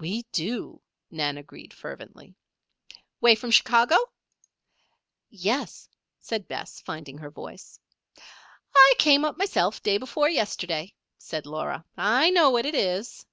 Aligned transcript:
"We 0.00 0.22
do," 0.32 0.80
Nan 1.08 1.38
agreed 1.38 1.72
fervently. 1.72 2.34
"'Way 3.20 3.36
from 3.36 3.52
Chicago?" 3.52 3.94
"Yes," 5.30 5.88
said 6.18 6.48
Bess, 6.48 6.80
finding 6.80 7.16
her 7.18 7.30
voice. 7.30 7.78
"I 8.74 8.94
came 8.98 9.24
up 9.24 9.38
myself 9.38 9.80
day 9.80 9.98
before 9.98 10.28
yesterday," 10.28 10.96
said 11.16 11.46
Laura. 11.46 11.84
"I 11.96 12.30
know 12.30 12.50
what 12.50 12.66
it 12.66 12.74
is." 12.74 13.24